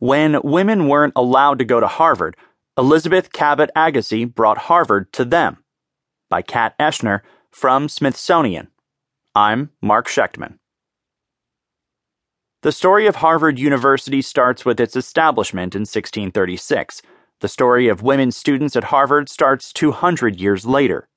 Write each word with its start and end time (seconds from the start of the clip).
When 0.00 0.40
women 0.42 0.86
weren't 0.86 1.14
allowed 1.16 1.58
to 1.58 1.64
go 1.64 1.80
to 1.80 1.88
Harvard, 1.88 2.36
Elizabeth 2.76 3.32
Cabot 3.32 3.68
Agassiz 3.74 4.26
brought 4.26 4.58
Harvard 4.58 5.12
to 5.14 5.24
them. 5.24 5.64
By 6.30 6.40
Kat 6.40 6.78
Eschner 6.78 7.22
from 7.50 7.88
Smithsonian. 7.88 8.68
I'm 9.34 9.70
Mark 9.82 10.06
Schectman. 10.06 10.58
The 12.62 12.70
story 12.70 13.08
of 13.08 13.16
Harvard 13.16 13.58
University 13.58 14.22
starts 14.22 14.64
with 14.64 14.78
its 14.78 14.94
establishment 14.94 15.74
in 15.74 15.80
1636. 15.80 17.02
The 17.40 17.48
story 17.48 17.88
of 17.88 18.02
women 18.02 18.30
students 18.30 18.76
at 18.76 18.84
Harvard 18.84 19.28
starts 19.28 19.72
200 19.72 20.40
years 20.40 20.64
later. 20.64 21.08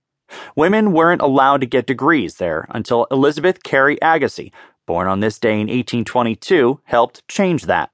Women 0.56 0.92
weren't 0.92 1.22
allowed 1.22 1.62
to 1.62 1.68
get 1.68 1.86
degrees 1.86 2.36
there 2.38 2.66
until 2.70 3.06
Elizabeth 3.12 3.62
Cary 3.62 4.00
Agassiz, 4.02 4.50
born 4.88 5.08
on 5.08 5.20
this 5.20 5.38
day 5.38 5.54
in 5.54 5.68
1822, 5.68 6.80
helped 6.86 7.28
change 7.28 7.64
that. 7.64 7.92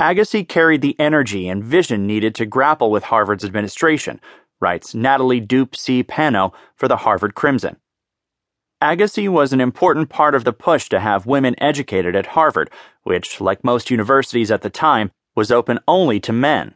Agassiz 0.00 0.46
carried 0.48 0.80
the 0.80 0.98
energy 0.98 1.46
and 1.46 1.62
vision 1.62 2.06
needed 2.06 2.34
to 2.36 2.46
grapple 2.46 2.90
with 2.90 3.04
Harvard's 3.04 3.44
administration, 3.44 4.18
writes 4.58 4.94
Natalie 4.94 5.40
Dupe 5.40 5.76
C. 5.76 6.02
Panno 6.02 6.54
for 6.74 6.88
the 6.88 6.96
Harvard 6.96 7.34
Crimson. 7.34 7.76
Agassiz 8.80 9.28
was 9.28 9.52
an 9.52 9.60
important 9.60 10.08
part 10.08 10.34
of 10.34 10.44
the 10.44 10.54
push 10.54 10.88
to 10.88 11.00
have 11.00 11.26
women 11.26 11.54
educated 11.58 12.16
at 12.16 12.28
Harvard, 12.28 12.70
which, 13.02 13.42
like 13.42 13.62
most 13.62 13.90
universities 13.90 14.50
at 14.50 14.62
the 14.62 14.70
time, 14.70 15.10
was 15.36 15.52
open 15.52 15.78
only 15.86 16.18
to 16.20 16.32
men. 16.32 16.74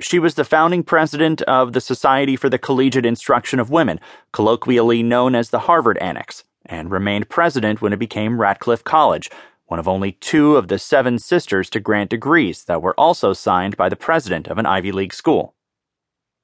She 0.00 0.18
was 0.18 0.34
the 0.34 0.44
founding 0.44 0.82
president 0.82 1.40
of 1.42 1.72
the 1.72 1.80
Society 1.80 2.36
for 2.36 2.50
the 2.50 2.58
Collegiate 2.58 3.06
Instruction 3.06 3.60
of 3.60 3.70
Women, 3.70 3.98
colloquially 4.32 5.02
known 5.02 5.34
as 5.34 5.48
the 5.48 5.60
Harvard 5.60 5.96
Annex, 5.98 6.44
and 6.66 6.90
remained 6.90 7.30
president 7.30 7.80
when 7.80 7.94
it 7.94 7.98
became 7.98 8.38
Radcliffe 8.38 8.84
College, 8.84 9.30
one 9.68 9.78
of 9.78 9.86
only 9.86 10.12
two 10.12 10.56
of 10.56 10.68
the 10.68 10.78
seven 10.78 11.18
sisters 11.18 11.70
to 11.70 11.80
grant 11.80 12.10
degrees 12.10 12.64
that 12.64 12.82
were 12.82 12.98
also 12.98 13.32
signed 13.32 13.76
by 13.76 13.88
the 13.88 13.96
president 13.96 14.48
of 14.48 14.58
an 14.58 14.66
Ivy 14.66 14.92
League 14.92 15.14
school. 15.14 15.54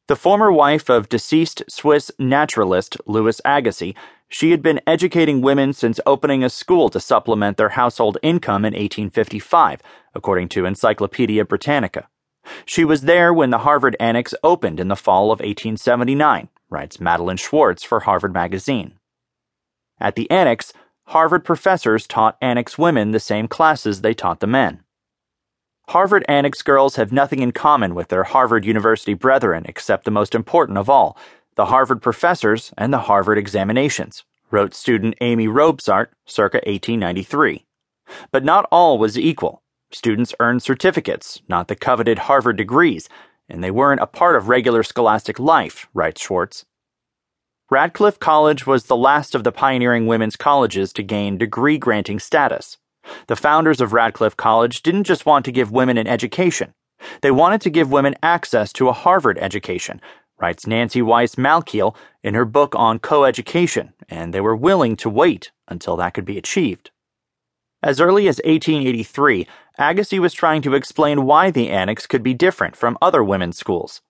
The 0.07 0.17
former 0.17 0.53
wife 0.53 0.91
of 0.91 1.09
deceased 1.09 1.63
Swiss 1.69 2.11
naturalist 2.19 2.99
Louis 3.07 3.41
Agassiz, 3.45 3.95
she 4.29 4.51
had 4.51 4.63
been 4.63 4.81
educating 4.87 5.41
women 5.41 5.73
since 5.73 5.99
opening 6.05 6.45
a 6.45 6.51
school 6.51 6.91
to 6.91 7.01
supplement 7.01 7.57
their 7.57 7.71
household 7.71 8.19
income 8.23 8.67
in 8.67 8.75
1855, 8.75 9.81
according 10.15 10.51
to 10.51 10.67
Encyclopedia 10.67 11.45
Britannica. 11.47 12.09
She 12.67 12.85
was 12.85 13.03
there 13.03 13.33
when 13.33 13.49
the 13.49 13.59
Harvard 13.59 13.97
Annex 13.99 14.35
opened 14.43 14.79
in 14.79 14.89
the 14.89 14.97
fall 14.97 15.27
of 15.27 15.41
1879, 15.41 16.49
writes 16.69 17.01
Madeline 17.01 17.39
Schwartz 17.39 17.83
for 17.83 18.01
Harvard 18.01 18.35
Magazine. 18.35 18.99
At 19.99 20.17
the 20.17 20.31
Annex, 20.31 20.75
Harvard 21.09 21.45
professors 21.45 22.07
taught 22.07 22.39
Annex 22.41 22.79
women 22.79 23.11
the 23.11 23.21
same 23.21 23.47
classes 23.47 24.01
they 24.01 24.15
taught 24.15 24.41
the 24.41 24.47
men. 24.47 24.83
Harvard 25.89 26.25
Annex 26.29 26.63
girls 26.63 26.97
have 26.97 27.13
nothing 27.13 27.41
in 27.41 27.53
common 27.53 27.95
with 27.95 28.09
their 28.09 28.25
Harvard 28.25 28.65
University 28.65 29.13
brethren 29.13 29.65
except 29.69 30.05
the 30.05 30.11
most 30.11 30.35
important 30.35 30.79
of 30.79 30.89
all 30.89 31.17
the 31.57 31.67
Harvard 31.67 32.03
professors 32.03 32.73
and 32.77 32.93
the 32.93 33.01
Harvard 33.01 33.39
examinations, 33.39 34.25
wrote 34.51 34.75
student 34.75 35.15
Amy 35.21 35.47
Robsart 35.47 36.09
circa 36.27 36.57
1893. 36.67 37.65
But 38.33 38.45
not 38.45 38.67
all 38.73 38.99
was 38.99 39.17
equal. 39.17 39.63
Students 39.93 40.35
earned 40.41 40.63
certificates, 40.63 41.41
not 41.49 41.69
the 41.69 41.77
coveted 41.77 42.21
Harvard 42.21 42.57
degrees, 42.57 43.09
and 43.49 43.63
they 43.63 43.71
weren't 43.71 44.01
a 44.01 44.07
part 44.07 44.35
of 44.35 44.49
regular 44.49 44.83
scholastic 44.83 45.39
life, 45.39 45.87
writes 45.95 46.23
Schwartz. 46.23 46.65
Radcliffe 47.75 48.21
College 48.21 48.69
was 48.69 48.85
the 48.85 48.97
last 48.97 49.35
of 49.35 49.43
the 49.43 49.51
pioneering 49.51 50.07
women's 50.07 50.37
colleges 50.37 50.93
to 50.93 51.03
gain 51.03 51.39
degree 51.39 51.77
granting 51.77 52.21
status. 52.21 52.79
The 53.27 53.35
founders 53.35 53.81
of 53.81 53.93
Radcliffe 53.93 54.37
College 54.37 54.81
didn't 54.81 55.03
just 55.03 55.27
want 55.27 55.45
to 55.47 55.51
give 55.51 55.73
women 55.73 55.99
an 55.99 56.07
education, 56.07 56.73
they 57.21 57.33
wanted 57.33 57.61
to 57.63 57.71
give 57.71 57.91
women 57.91 58.15
access 58.23 58.73
to 58.75 58.89
a 58.89 58.93
Harvard 58.93 59.39
education, 59.39 60.01
writes 60.39 60.69
Nancy 60.69 61.03
Weiss 61.03 61.35
Malkiel 61.35 61.97
in 62.23 62.35
her 62.35 62.45
book 62.45 62.77
on 62.77 63.01
coeducation, 63.01 63.93
and 64.09 64.33
they 64.33 64.41
were 64.41 64.55
willing 64.55 64.95
to 64.99 65.11
wait 65.11 65.51
until 65.67 65.97
that 65.97 66.15
could 66.15 66.25
be 66.25 66.39
achieved. 66.39 66.93
As 67.83 68.01
early 68.01 68.29
as 68.29 68.41
1883, 68.45 69.49
Agassiz 69.81 70.21
was 70.21 70.33
trying 70.33 70.63
to 70.63 70.75
explain 70.75 71.25
why 71.25 71.51
the 71.51 71.71
Annex 71.71 72.07
could 72.07 72.23
be 72.23 72.35
different 72.35 72.77
from 72.77 72.97
other 73.03 73.25
women's 73.25 73.59
schools. 73.59 74.01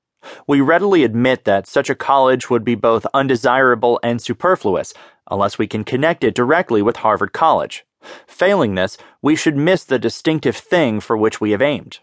We 0.46 0.60
readily 0.60 1.04
admit 1.04 1.44
that 1.44 1.66
such 1.66 1.90
a 1.90 1.94
college 1.94 2.50
would 2.50 2.64
be 2.64 2.74
both 2.74 3.06
undesirable 3.14 4.00
and 4.02 4.20
superfluous 4.20 4.94
unless 5.30 5.58
we 5.58 5.66
can 5.66 5.84
connect 5.84 6.24
it 6.24 6.34
directly 6.34 6.82
with 6.82 6.96
Harvard 6.96 7.32
College. 7.32 7.84
Failing 8.26 8.74
this, 8.74 8.98
we 9.22 9.36
should 9.36 9.56
miss 9.56 9.84
the 9.84 9.98
distinctive 9.98 10.56
thing 10.56 11.00
for 11.00 11.16
which 11.16 11.40
we 11.40 11.52
have 11.52 11.62
aimed. 11.62 12.00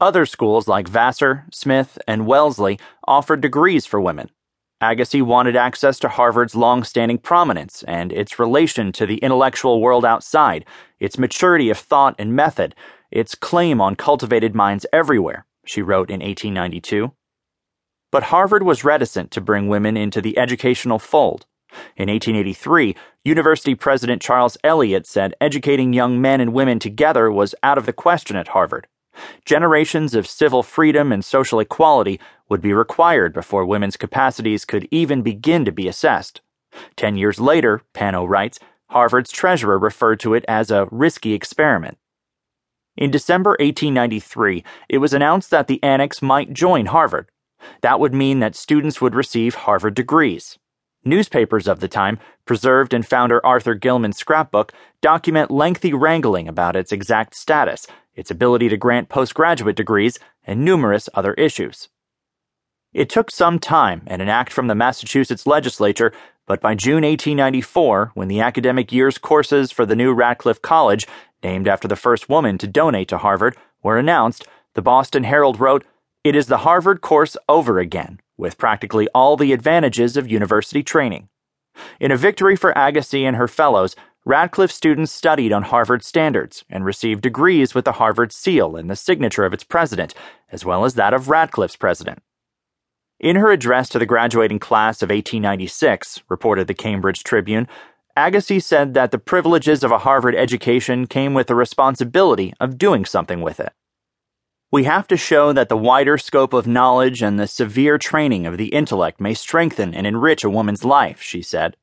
Other 0.00 0.24
schools 0.24 0.66
like 0.66 0.88
Vassar, 0.88 1.46
Smith, 1.52 1.98
and 2.08 2.26
Wellesley 2.26 2.78
offered 3.06 3.40
degrees 3.40 3.86
for 3.86 4.00
women. 4.00 4.30
Agassiz 4.80 5.22
wanted 5.22 5.56
access 5.56 5.98
to 5.98 6.08
Harvard's 6.08 6.54
long 6.54 6.84
standing 6.84 7.18
prominence 7.18 7.82
and 7.86 8.12
its 8.12 8.38
relation 8.38 8.92
to 8.92 9.04
the 9.04 9.18
intellectual 9.18 9.80
world 9.80 10.06
outside, 10.06 10.64
its 10.98 11.18
maturity 11.18 11.68
of 11.68 11.76
thought 11.76 12.14
and 12.18 12.34
method, 12.34 12.74
its 13.10 13.34
claim 13.34 13.80
on 13.80 13.94
cultivated 13.94 14.54
minds 14.54 14.86
everywhere, 14.90 15.44
she 15.70 15.82
wrote 15.82 16.10
in 16.10 16.20
1892. 16.20 17.12
But 18.10 18.24
Harvard 18.24 18.64
was 18.64 18.84
reticent 18.84 19.30
to 19.30 19.40
bring 19.40 19.68
women 19.68 19.96
into 19.96 20.20
the 20.20 20.36
educational 20.36 20.98
fold. 20.98 21.46
In 21.96 22.08
1883, 22.08 22.96
University 23.24 23.76
President 23.76 24.20
Charles 24.20 24.58
Eliot 24.64 25.06
said 25.06 25.34
educating 25.40 25.92
young 25.92 26.20
men 26.20 26.40
and 26.40 26.52
women 26.52 26.80
together 26.80 27.30
was 27.30 27.54
out 27.62 27.78
of 27.78 27.86
the 27.86 27.92
question 27.92 28.36
at 28.36 28.48
Harvard. 28.48 28.88
Generations 29.44 30.14
of 30.14 30.26
civil 30.26 30.64
freedom 30.64 31.12
and 31.12 31.24
social 31.24 31.60
equality 31.60 32.18
would 32.48 32.60
be 32.60 32.72
required 32.72 33.32
before 33.32 33.64
women's 33.64 33.96
capacities 33.96 34.64
could 34.64 34.88
even 34.90 35.22
begin 35.22 35.64
to 35.64 35.72
be 35.72 35.86
assessed. 35.86 36.40
Ten 36.96 37.16
years 37.16 37.38
later, 37.38 37.82
Panno 37.94 38.28
writes, 38.28 38.58
Harvard's 38.88 39.30
treasurer 39.30 39.78
referred 39.78 40.18
to 40.20 40.34
it 40.34 40.44
as 40.48 40.72
a 40.72 40.88
risky 40.90 41.32
experiment. 41.32 41.98
In 43.00 43.10
December 43.10 43.52
1893, 43.60 44.62
it 44.90 44.98
was 44.98 45.14
announced 45.14 45.50
that 45.50 45.68
the 45.68 45.82
Annex 45.82 46.20
might 46.20 46.52
join 46.52 46.84
Harvard. 46.84 47.30
That 47.80 47.98
would 47.98 48.12
mean 48.12 48.40
that 48.40 48.54
students 48.54 49.00
would 49.00 49.14
receive 49.14 49.54
Harvard 49.54 49.94
degrees. 49.94 50.58
Newspapers 51.02 51.66
of 51.66 51.80
the 51.80 51.88
time, 51.88 52.18
preserved 52.44 52.92
in 52.92 53.02
founder 53.02 53.44
Arthur 53.44 53.74
Gilman's 53.74 54.18
scrapbook, 54.18 54.74
document 55.00 55.50
lengthy 55.50 55.94
wrangling 55.94 56.46
about 56.46 56.76
its 56.76 56.92
exact 56.92 57.34
status, 57.34 57.86
its 58.14 58.30
ability 58.30 58.68
to 58.68 58.76
grant 58.76 59.08
postgraduate 59.08 59.76
degrees, 59.76 60.18
and 60.44 60.62
numerous 60.62 61.08
other 61.14 61.32
issues. 61.34 61.88
It 62.92 63.08
took 63.08 63.30
some 63.30 63.58
time 63.58 64.02
and 64.08 64.20
an 64.20 64.28
act 64.28 64.52
from 64.52 64.66
the 64.66 64.74
Massachusetts 64.74 65.46
legislature, 65.46 66.12
but 66.46 66.60
by 66.60 66.74
June 66.74 67.04
1894, 67.04 68.10
when 68.14 68.28
the 68.28 68.40
academic 68.40 68.92
year's 68.92 69.16
courses 69.16 69.70
for 69.70 69.86
the 69.86 69.96
new 69.96 70.12
Radcliffe 70.12 70.60
College 70.60 71.06
named 71.42 71.68
after 71.68 71.88
the 71.88 71.96
first 71.96 72.28
woman 72.28 72.58
to 72.58 72.66
donate 72.66 73.08
to 73.08 73.18
Harvard, 73.18 73.56
were 73.82 73.98
announced, 73.98 74.46
the 74.74 74.82
Boston 74.82 75.24
Herald 75.24 75.58
wrote, 75.60 75.84
It 76.22 76.36
is 76.36 76.46
the 76.46 76.58
Harvard 76.58 77.00
course 77.00 77.36
over 77.48 77.78
again, 77.78 78.20
with 78.36 78.58
practically 78.58 79.08
all 79.14 79.36
the 79.36 79.52
advantages 79.52 80.16
of 80.16 80.30
university 80.30 80.82
training. 80.82 81.28
In 81.98 82.10
a 82.10 82.16
victory 82.16 82.56
for 82.56 82.72
Agassiz 82.76 83.26
and 83.26 83.36
her 83.36 83.48
fellows, 83.48 83.96
Radcliffe 84.24 84.70
students 84.70 85.12
studied 85.12 85.52
on 85.52 85.62
Harvard 85.62 86.04
standards 86.04 86.64
and 86.68 86.84
received 86.84 87.22
degrees 87.22 87.74
with 87.74 87.86
the 87.86 87.92
Harvard 87.92 88.32
seal 88.32 88.76
and 88.76 88.90
the 88.90 88.96
signature 88.96 89.46
of 89.46 89.54
its 89.54 89.64
president, 89.64 90.14
as 90.52 90.64
well 90.64 90.84
as 90.84 90.94
that 90.94 91.14
of 91.14 91.30
Radcliffe's 91.30 91.76
president. 91.76 92.22
In 93.18 93.36
her 93.36 93.50
address 93.50 93.88
to 93.90 93.98
the 93.98 94.06
graduating 94.06 94.58
class 94.58 95.02
of 95.02 95.08
1896, 95.10 96.22
reported 96.28 96.66
the 96.66 96.74
Cambridge 96.74 97.22
Tribune, 97.22 97.66
Agassiz 98.20 98.66
said 98.66 98.92
that 98.94 99.12
the 99.12 99.18
privileges 99.18 99.82
of 99.82 99.90
a 99.90 99.98
Harvard 99.98 100.34
education 100.34 101.06
came 101.06 101.32
with 101.32 101.46
the 101.46 101.54
responsibility 101.54 102.52
of 102.60 102.76
doing 102.76 103.06
something 103.06 103.40
with 103.40 103.58
it. 103.58 103.72
We 104.70 104.84
have 104.84 105.08
to 105.08 105.16
show 105.16 105.54
that 105.54 105.70
the 105.70 105.76
wider 105.76 106.18
scope 106.18 106.52
of 106.52 106.66
knowledge 106.66 107.22
and 107.22 107.40
the 107.40 107.46
severe 107.46 107.96
training 107.96 108.46
of 108.46 108.58
the 108.58 108.68
intellect 108.68 109.20
may 109.20 109.32
strengthen 109.32 109.94
and 109.94 110.06
enrich 110.06 110.44
a 110.44 110.50
woman's 110.50 110.84
life, 110.84 111.22
she 111.22 111.40
said, 111.40 111.76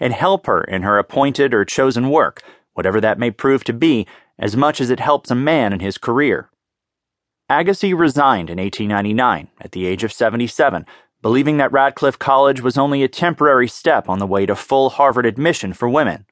and 0.00 0.12
help 0.12 0.46
her 0.46 0.62
in 0.62 0.82
her 0.82 0.98
appointed 0.98 1.54
or 1.54 1.64
chosen 1.64 2.10
work, 2.10 2.42
whatever 2.74 3.00
that 3.00 3.18
may 3.18 3.30
prove 3.30 3.62
to 3.64 3.72
be, 3.72 4.06
as 4.38 4.56
much 4.56 4.80
as 4.80 4.90
it 4.90 5.00
helps 5.00 5.30
a 5.30 5.36
man 5.36 5.72
in 5.72 5.80
his 5.80 5.98
career. 5.98 6.50
Agassiz 7.48 7.94
resigned 7.94 8.50
in 8.50 8.58
1899 8.58 9.48
at 9.60 9.70
the 9.70 9.86
age 9.86 10.02
of 10.02 10.12
77 10.12 10.84
believing 11.22 11.56
that 11.56 11.72
Radcliffe 11.72 12.18
College 12.18 12.60
was 12.60 12.78
only 12.78 13.02
a 13.02 13.08
temporary 13.08 13.68
step 13.68 14.08
on 14.08 14.18
the 14.18 14.26
way 14.26 14.46
to 14.46 14.56
full 14.56 14.90
Harvard 14.90 15.26
admission 15.26 15.72
for 15.72 15.88
women. 15.88 16.26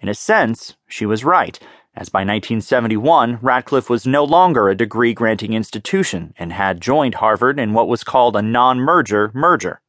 In 0.00 0.08
a 0.08 0.14
sense, 0.14 0.76
she 0.88 1.06
was 1.06 1.24
right, 1.24 1.58
as 1.94 2.08
by 2.08 2.20
1971, 2.20 3.40
Radcliffe 3.42 3.90
was 3.90 4.06
no 4.06 4.22
longer 4.22 4.68
a 4.68 4.76
degree 4.76 5.12
granting 5.12 5.54
institution 5.54 6.32
and 6.38 6.52
had 6.52 6.80
joined 6.80 7.16
Harvard 7.16 7.58
in 7.58 7.74
what 7.74 7.88
was 7.88 8.04
called 8.04 8.36
a 8.36 8.42
non 8.42 8.78
merger 8.78 9.32
merger. 9.34 9.80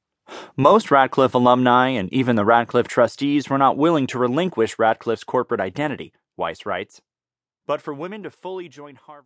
Most 0.57 0.89
Radcliffe 0.89 1.35
alumni 1.35 1.89
and 1.89 2.11
even 2.11 2.35
the 2.35 2.45
Radcliffe 2.45 2.87
trustees 2.87 3.49
were 3.49 3.57
not 3.57 3.77
willing 3.77 4.07
to 4.07 4.17
relinquish 4.17 4.79
Radcliffe's 4.79 5.23
corporate 5.23 5.61
identity, 5.61 6.11
Weiss 6.35 6.65
writes. 6.65 7.01
But 7.67 7.81
for 7.81 7.93
women 7.93 8.23
to 8.23 8.31
fully 8.31 8.67
join 8.67 8.95
Harvard, 8.95 9.19